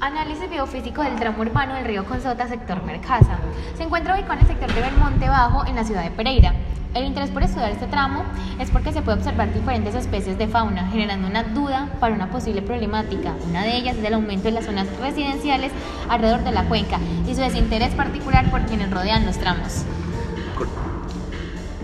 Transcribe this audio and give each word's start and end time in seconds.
Análisis 0.00 0.48
biofísico 0.48 1.02
del 1.02 1.16
tramo 1.16 1.42
urbano 1.42 1.74
del 1.74 1.84
río 1.84 2.06
Consota, 2.06 2.48
sector 2.48 2.82
Mercasa. 2.84 3.38
Se 3.76 3.82
encuentra 3.82 4.14
ubicado 4.14 4.32
en 4.32 4.38
el 4.40 4.46
sector 4.46 4.72
de 4.72 4.80
Belmonte 4.80 5.28
Bajo, 5.28 5.66
en 5.66 5.76
la 5.76 5.84
ciudad 5.84 6.02
de 6.02 6.10
Pereira. 6.10 6.54
El 6.94 7.04
interés 7.04 7.28
por 7.28 7.42
estudiar 7.42 7.70
este 7.70 7.86
tramo 7.86 8.24
es 8.58 8.70
porque 8.70 8.92
se 8.92 9.02
puede 9.02 9.18
observar 9.18 9.52
diferentes 9.52 9.94
especies 9.94 10.38
de 10.38 10.48
fauna, 10.48 10.88
generando 10.88 11.28
una 11.28 11.42
duda 11.42 11.90
para 12.00 12.14
una 12.14 12.30
posible 12.30 12.62
problemática. 12.62 13.34
Una 13.46 13.62
de 13.62 13.76
ellas 13.76 13.98
es 13.98 14.04
el 14.04 14.14
aumento 14.14 14.44
de 14.44 14.52
las 14.52 14.64
zonas 14.64 14.86
residenciales 15.00 15.70
alrededor 16.08 16.44
de 16.44 16.52
la 16.52 16.64
cuenca 16.64 16.98
y 17.28 17.34
su 17.34 17.42
desinterés 17.42 17.94
particular 17.94 18.50
por 18.50 18.62
quienes 18.62 18.90
rodean 18.90 19.26
los 19.26 19.36
tramos. 19.36 19.84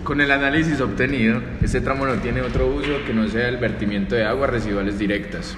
Con 0.05 0.23
el 0.23 0.31
análisis 0.31 0.81
obtenido, 0.81 1.43
este 1.61 1.83
tramo 1.83 2.07
no 2.07 2.15
tiene 2.15 2.41
otro 2.41 2.67
uso 2.67 3.05
que 3.07 3.13
no 3.13 3.29
sea 3.29 3.49
el 3.49 3.59
vertimiento 3.59 4.15
de 4.15 4.25
aguas 4.25 4.49
residuales 4.49 4.99
directas. 4.99 5.55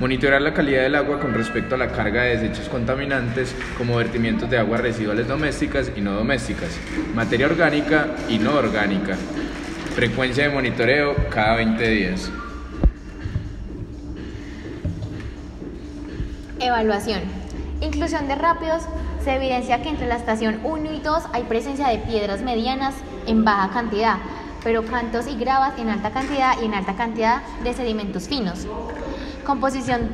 Monitorear 0.00 0.42
la 0.42 0.52
calidad 0.52 0.82
del 0.82 0.94
agua 0.96 1.20
con 1.20 1.32
respecto 1.32 1.74
a 1.74 1.78
la 1.78 1.92
carga 1.92 2.22
de 2.22 2.38
desechos 2.38 2.68
contaminantes 2.68 3.54
como 3.78 3.96
vertimientos 3.96 4.50
de 4.50 4.58
aguas 4.58 4.80
residuales 4.80 5.28
domésticas 5.28 5.92
y 5.94 6.00
no 6.00 6.12
domésticas, 6.12 6.70
materia 7.14 7.46
orgánica 7.46 8.08
y 8.28 8.38
no 8.38 8.54
orgánica. 8.54 9.16
Frecuencia 9.94 10.48
de 10.48 10.54
monitoreo 10.54 11.14
cada 11.30 11.56
20 11.56 11.88
días. 11.88 12.32
Evaluación. 16.58 17.20
Inclusión 17.80 18.26
de 18.28 18.34
rápidos. 18.34 18.84
Se 19.22 19.34
evidencia 19.34 19.82
que 19.82 19.88
entre 19.88 20.08
la 20.08 20.16
estación 20.16 20.60
1 20.64 20.92
y 20.92 21.00
2 21.00 21.24
hay 21.32 21.44
presencia 21.44 21.88
de 21.88 21.98
piedras 21.98 22.42
medianas 22.42 22.94
en 23.26 23.44
baja 23.44 23.70
cantidad, 23.72 24.16
pero 24.64 24.84
cantos 24.84 25.28
y 25.28 25.36
gravas 25.36 25.78
en 25.78 25.90
alta 25.90 26.10
cantidad 26.10 26.60
y 26.60 26.64
en 26.64 26.74
alta 26.74 26.94
cantidad 26.94 27.42
de 27.62 27.72
sedimentos 27.72 28.28
finos. 28.28 28.66
Composición 29.44 30.10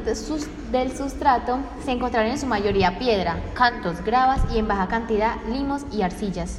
del 0.72 0.90
sustrato 0.92 1.58
se 1.84 1.90
encontraron 1.92 2.30
en 2.30 2.38
su 2.38 2.46
mayoría 2.46 2.98
piedra, 2.98 3.38
cantos, 3.52 4.02
gravas 4.02 4.40
y 4.54 4.58
en 4.58 4.66
baja 4.66 4.88
cantidad 4.88 5.36
limos 5.52 5.82
y 5.92 6.00
arcillas. 6.00 6.56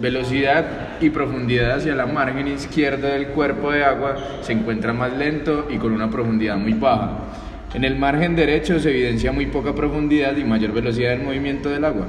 Velocidad 0.00 0.98
y 1.00 1.10
profundidad 1.10 1.76
hacia 1.76 1.94
la 1.94 2.06
margen 2.06 2.48
izquierda 2.48 3.10
del 3.10 3.28
cuerpo 3.28 3.70
de 3.70 3.84
agua 3.84 4.16
se 4.42 4.52
encuentra 4.52 4.92
más 4.92 5.12
lento 5.12 5.68
y 5.70 5.78
con 5.78 5.92
una 5.92 6.10
profundidad 6.10 6.56
muy 6.56 6.72
baja. 6.72 7.18
En 7.74 7.84
el 7.84 7.96
margen 7.96 8.34
derecho 8.34 8.80
se 8.80 8.90
evidencia 8.90 9.30
muy 9.30 9.46
poca 9.46 9.76
profundidad 9.76 10.36
y 10.36 10.44
mayor 10.44 10.72
velocidad 10.72 11.10
del 11.10 11.22
movimiento 11.22 11.68
del 11.68 11.84
agua. 11.84 12.06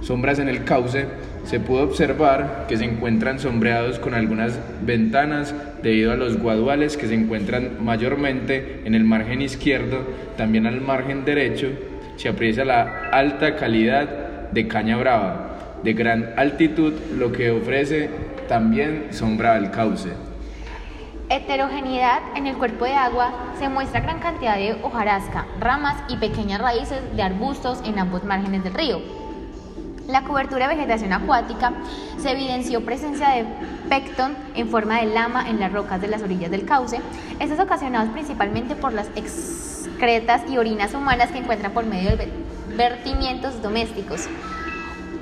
Sombras 0.00 0.38
en 0.38 0.48
el 0.48 0.64
cauce 0.64 1.06
se 1.44 1.60
pudo 1.60 1.82
observar 1.82 2.64
que 2.68 2.76
se 2.76 2.84
encuentran 2.84 3.38
sombreados 3.38 3.98
con 3.98 4.14
algunas 4.14 4.58
ventanas 4.82 5.54
debido 5.82 6.12
a 6.12 6.16
los 6.16 6.38
guaduales 6.38 6.96
que 6.96 7.06
se 7.06 7.14
encuentran 7.14 7.84
mayormente 7.84 8.80
en 8.84 8.94
el 8.94 9.04
margen 9.04 9.42
izquierdo, 9.42 10.04
también 10.36 10.66
al 10.66 10.80
margen 10.80 11.24
derecho 11.24 11.68
se 12.16 12.28
aprecia 12.28 12.64
la 12.64 13.08
alta 13.12 13.56
calidad 13.56 14.50
de 14.52 14.68
caña 14.68 14.96
brava, 14.96 15.78
de 15.82 15.92
gran 15.92 16.34
altitud, 16.36 16.94
lo 17.16 17.32
que 17.32 17.50
ofrece 17.50 18.10
también 18.48 19.08
sombra 19.10 19.54
al 19.54 19.70
cauce. 19.70 20.10
Heterogeneidad 21.28 22.20
en 22.36 22.46
el 22.46 22.56
cuerpo 22.56 22.84
de 22.86 22.94
agua 22.94 23.32
se 23.58 23.68
muestra 23.68 24.00
gran 24.00 24.18
cantidad 24.18 24.56
de 24.56 24.76
hojarasca, 24.82 25.46
ramas 25.60 25.96
y 26.08 26.16
pequeñas 26.16 26.60
raíces 26.60 27.00
de 27.14 27.22
arbustos 27.22 27.82
en 27.86 27.98
ambos 27.98 28.24
márgenes 28.24 28.64
del 28.64 28.74
río 28.74 29.20
la 30.12 30.22
cobertura 30.22 30.68
de 30.68 30.74
vegetación 30.74 31.12
acuática 31.12 31.72
se 32.18 32.32
evidenció 32.32 32.84
presencia 32.84 33.30
de 33.30 33.44
pectón 33.88 34.36
en 34.54 34.68
forma 34.68 35.00
de 35.00 35.06
lama 35.06 35.48
en 35.48 35.60
las 35.60 35.72
rocas 35.72 36.00
de 36.00 36.08
las 36.08 36.22
orillas 36.22 36.50
del 36.50 36.64
cauce. 36.64 37.00
Estos 37.38 37.58
ocasionados 37.60 38.10
principalmente 38.10 38.74
por 38.74 38.92
las 38.92 39.08
excretas 39.14 40.42
y 40.50 40.58
orinas 40.58 40.94
humanas 40.94 41.30
que 41.30 41.38
encuentran 41.38 41.72
por 41.72 41.86
medio 41.86 42.16
de 42.16 42.28
vertimientos 42.76 43.62
domésticos. 43.62 44.28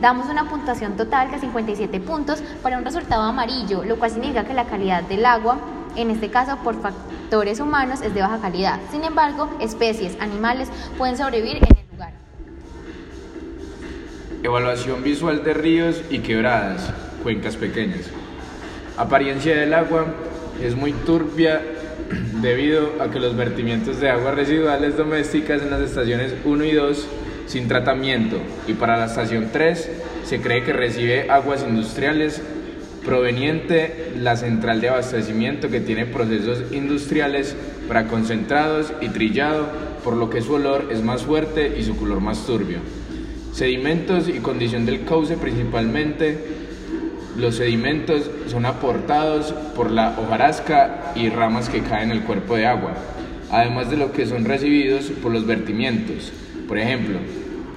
Damos 0.00 0.28
una 0.28 0.48
puntuación 0.48 0.97
total 0.97 1.31
de 1.31 1.41
57 1.41 2.00
puntos 2.00 2.41
para 2.62 2.78
un 2.78 2.84
resultado 2.84 3.22
amarillo, 3.22 3.82
lo 3.84 3.99
cual 3.99 4.12
significa 4.12 4.44
que 4.44 4.55
la 4.55 4.65
calidad 4.65 5.03
del 5.03 5.26
agua, 5.26 5.59
en 5.97 6.10
este 6.10 6.31
caso 6.31 6.56
por 6.59 6.81
factores 6.81 7.59
humanos, 7.59 8.00
es 8.03 8.15
de 8.15 8.22
baja 8.22 8.38
calidad. 8.38 8.78
Sin 8.93 9.03
embargo, 9.03 9.50
especies, 9.59 10.16
animales 10.20 10.69
pueden 10.97 11.16
sobrevivir 11.16 11.78
Evaluación 14.43 15.03
visual 15.03 15.43
de 15.43 15.53
ríos 15.53 16.00
y 16.10 16.21
quebradas, 16.21 16.93
cuencas 17.25 17.56
pequeñas. 17.56 18.09
Apariencia 18.97 19.56
del 19.56 19.75
agua 19.75 20.06
es 20.62 20.76
muy 20.76 20.93
turbia 20.93 21.60
debido 22.41 23.03
a 23.03 23.10
que 23.10 23.19
los 23.19 23.37
vertimientos 23.37 23.99
de 23.99 24.10
aguas 24.10 24.37
residuales 24.37 24.97
domésticas 24.97 25.62
en 25.62 25.71
las 25.71 25.81
estaciones 25.81 26.34
1 26.44 26.65
y 26.65 26.72
2 26.72 27.09
sin 27.47 27.66
tratamiento 27.66 28.37
y 28.69 28.75
para 28.75 28.97
la 28.97 29.06
estación 29.06 29.49
3 29.53 29.91
se 30.25 30.41
cree 30.41 30.62
que 30.62 30.72
recibe 30.72 31.28
aguas 31.31 31.65
industriales 31.69 32.41
proveniente 33.05 34.12
la 34.19 34.37
central 34.37 34.81
de 34.81 34.91
abastecimiento 34.91 35.69
que 35.69 35.81
tiene 35.81 36.06
procesos 36.06 36.62
industriales 36.72 37.56
para 37.88 38.06
concentrados 38.06 38.93
y 39.00 39.09
trillado, 39.09 39.66
por 40.05 40.15
lo 40.15 40.31
que 40.31 40.43
su 40.43 40.53
olor 40.53 40.91
es 40.93 41.03
más 41.03 41.22
fuerte 41.22 41.75
y 41.76 41.82
su 41.82 41.97
color 41.97 42.20
más 42.20 42.47
turbio. 42.47 42.78
Sedimentos 43.58 44.28
y 44.28 44.38
condición 44.38 44.86
del 44.86 45.04
cauce 45.04 45.36
principalmente. 45.36 46.38
Los 47.36 47.56
sedimentos 47.56 48.30
son 48.46 48.64
aportados 48.64 49.52
por 49.74 49.91
la 49.91 50.16
hojarasca 50.16 51.12
y 51.16 51.28
ramas 51.28 51.69
que 51.69 51.80
caen 51.80 52.12
en 52.12 52.19
el 52.19 52.22
cuerpo 52.22 52.54
de 52.54 52.66
agua, 52.66 52.92
además 53.50 53.91
de 53.91 53.96
lo 53.96 54.12
que 54.12 54.26
son 54.26 54.44
recibidos 54.44 55.06
por 55.06 55.32
los 55.32 55.44
vertimientos. 55.44 56.32
Por 56.69 56.78
ejemplo, 56.78 57.19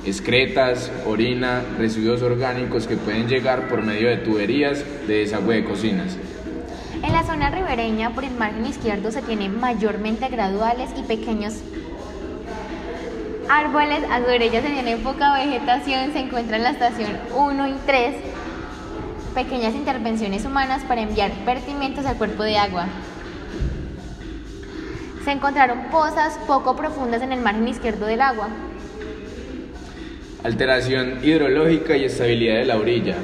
excretas, 0.05 0.91
orina, 1.07 1.63
residuos 1.79 2.21
orgánicos 2.21 2.85
que 2.85 2.97
pueden 2.97 3.27
llegar 3.27 3.67
por 3.67 3.81
medio 3.81 4.07
de 4.07 4.17
tuberías 4.17 4.85
de 5.07 5.21
desagüe 5.21 5.55
de 5.55 5.63
cocinas. 5.63 6.15
En 7.01 7.11
la 7.11 7.23
zona 7.23 7.49
ribereña, 7.49 8.13
por 8.13 8.23
el 8.23 8.35
margen 8.35 8.67
izquierdo, 8.67 9.11
se 9.11 9.23
tienen 9.23 9.59
mayormente 9.59 10.27
graduales 10.27 10.91
y 10.95 11.01
pequeños 11.01 11.55
árboles, 13.51 14.03
a 14.09 14.19
su 14.19 14.27
derecha 14.27 14.61
se 14.61 14.69
tiene 14.69 14.95
poca 14.97 15.33
vegetación, 15.33 16.13
se 16.13 16.19
encuentra 16.19 16.55
en 16.55 16.63
la 16.63 16.69
estación 16.69 17.11
1 17.35 17.67
y 17.67 17.73
3 17.85 18.15
pequeñas 19.35 19.75
intervenciones 19.75 20.45
humanas 20.45 20.83
para 20.85 21.01
enviar 21.01 21.31
vertimientos 21.45 22.05
al 22.05 22.15
cuerpo 22.15 22.43
de 22.43 22.57
agua. 22.57 22.85
Se 25.25 25.31
encontraron 25.31 25.83
pozas 25.91 26.39
poco 26.47 26.75
profundas 26.77 27.21
en 27.21 27.33
el 27.33 27.41
margen 27.41 27.67
izquierdo 27.67 28.05
del 28.05 28.21
agua. 28.21 28.47
Alteración 30.43 31.19
hidrológica 31.21 31.95
y 31.97 32.05
estabilidad 32.05 32.55
de 32.55 32.65
la 32.65 32.77
orilla. 32.77 33.15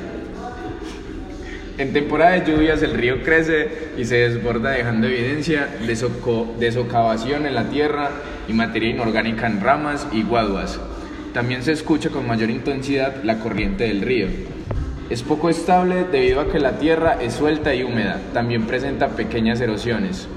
En 1.77 1.93
temporada 1.93 2.31
de 2.31 2.51
lluvias 2.51 2.81
el 2.81 2.95
río 2.95 3.21
crece 3.21 3.69
y 3.97 4.05
se 4.05 4.15
desborda 4.15 4.71
dejando 4.71 5.05
evidencia 5.05 5.67
de, 5.85 6.71
socavación 6.71 7.45
en 7.45 7.53
la 7.53 7.69
tierra 7.69 8.09
y 8.47 8.53
materia 8.53 8.89
inorgánica 8.89 9.45
en 9.45 9.61
ramas 9.61 10.07
y 10.11 10.23
guaduas. 10.23 10.79
También 11.35 11.61
se 11.61 11.73
escucha 11.73 12.09
con 12.09 12.25
mayor 12.25 12.49
intensidad 12.49 13.23
la 13.23 13.37
corriente 13.37 13.83
del 13.83 14.01
río. 14.01 14.25
Es 15.11 15.21
poco 15.21 15.49
estable 15.49 16.05
debido 16.11 16.41
a 16.41 16.51
que 16.51 16.59
la 16.59 16.79
tierra 16.79 17.19
es 17.21 17.33
suelta 17.33 17.75
y 17.75 17.83
húmeda. 17.83 18.21
También 18.33 18.65
presenta 18.65 19.09
pequeñas 19.09 19.61
erosiones. 19.61 20.27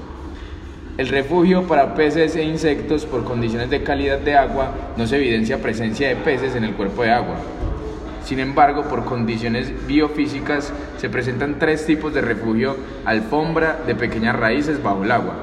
El 0.99 1.07
refugio 1.07 1.63
para 1.63 1.95
peces 1.95 2.35
e 2.35 2.43
insectos 2.43 3.07
por 3.07 3.23
condiciones 3.23 3.71
de 3.71 3.81
calidad 3.81 4.19
de 4.19 4.35
agua 4.35 4.93
no 4.95 5.07
se 5.07 5.15
evidencia 5.15 5.59
presencia 5.59 6.09
de 6.09 6.17
peces 6.17 6.55
en 6.55 6.65
el 6.65 6.75
cuerpo 6.75 7.01
de 7.01 7.09
agua. 7.09 7.37
Sin 8.25 8.39
embargo, 8.39 8.83
por 8.83 9.05
condiciones 9.05 9.71
biofísicas 9.87 10.71
se 10.97 11.09
presentan 11.09 11.59
tres 11.59 11.85
tipos 11.85 12.13
de 12.13 12.21
refugio 12.21 12.77
alfombra 13.05 13.79
de 13.85 13.95
pequeñas 13.95 14.35
raíces 14.35 14.81
bajo 14.81 15.03
el 15.03 15.11
agua, 15.11 15.33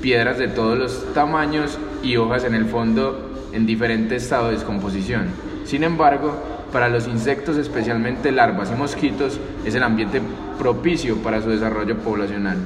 piedras 0.00 0.38
de 0.38 0.48
todos 0.48 0.78
los 0.78 1.14
tamaños 1.14 1.78
y 2.02 2.16
hojas 2.16 2.44
en 2.44 2.54
el 2.54 2.66
fondo 2.66 3.48
en 3.52 3.66
diferente 3.66 4.16
estado 4.16 4.48
de 4.48 4.54
descomposición. 4.54 5.28
Sin 5.64 5.82
embargo, 5.82 6.34
para 6.72 6.88
los 6.88 7.08
insectos, 7.08 7.56
especialmente 7.56 8.30
larvas 8.30 8.70
y 8.70 8.78
mosquitos, 8.78 9.40
es 9.64 9.74
el 9.74 9.82
ambiente 9.82 10.20
propicio 10.58 11.16
para 11.16 11.42
su 11.42 11.50
desarrollo 11.50 11.96
poblacional. 11.98 12.58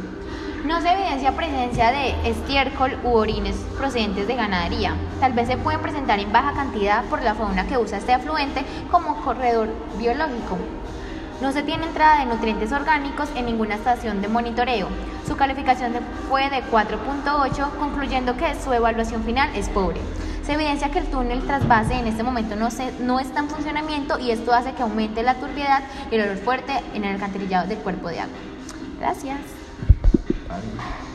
No 0.64 0.80
se 0.80 0.90
evidencia 0.90 1.32
presencia 1.32 1.90
de 1.90 2.30
estiércol 2.30 2.98
u 3.04 3.10
orines 3.10 3.54
procedentes 3.76 4.26
de 4.26 4.34
ganadería. 4.34 4.94
Tal 5.20 5.34
vez 5.34 5.46
se 5.46 5.58
pueden 5.58 5.82
presentar 5.82 6.18
en 6.18 6.32
baja 6.32 6.54
cantidad 6.54 7.04
por 7.04 7.22
la 7.22 7.34
fauna 7.34 7.66
que 7.66 7.76
usa 7.76 7.98
este 7.98 8.14
afluente 8.14 8.64
como 8.90 9.22
corredor 9.22 9.68
biológico. 9.98 10.56
No 11.42 11.52
se 11.52 11.62
tiene 11.62 11.84
entrada 11.84 12.20
de 12.20 12.26
nutrientes 12.26 12.72
orgánicos 12.72 13.28
en 13.34 13.44
ninguna 13.44 13.74
estación 13.74 14.22
de 14.22 14.28
monitoreo. 14.28 14.88
Su 15.28 15.36
calificación 15.36 15.92
fue 16.30 16.48
de 16.48 16.62
4.8, 16.64 17.70
concluyendo 17.78 18.34
que 18.38 18.54
su 18.54 18.72
evaluación 18.72 19.22
final 19.22 19.50
es 19.54 19.68
pobre. 19.68 20.00
Se 20.46 20.54
evidencia 20.54 20.90
que 20.90 21.00
el 21.00 21.06
túnel 21.10 21.42
trasvase 21.42 21.92
en 21.92 22.06
este 22.06 22.22
momento 22.22 22.56
no, 22.56 22.70
no 23.00 23.20
está 23.20 23.40
en 23.40 23.50
funcionamiento 23.50 24.18
y 24.18 24.30
esto 24.30 24.54
hace 24.54 24.72
que 24.72 24.82
aumente 24.82 25.22
la 25.22 25.34
turbiedad 25.34 25.82
y 26.10 26.14
el 26.14 26.22
olor 26.22 26.38
fuerte 26.38 26.72
en 26.94 27.04
el 27.04 27.16
alcantarillado 27.16 27.68
del 27.68 27.78
cuerpo 27.78 28.08
de 28.08 28.20
agua. 28.20 28.38
Gracias. 28.98 29.63
Thank 30.60 30.66
you. 30.66 31.13